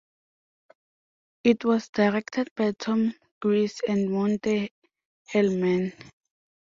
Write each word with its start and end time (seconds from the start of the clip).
It 1.43 1.63
was 1.63 1.89
directed 1.89 2.49
by 2.57 2.71
Tom 2.71 3.13
Gries 3.39 3.79
and 3.87 4.09
Monte 4.09 4.71
Hellman. 5.31 5.93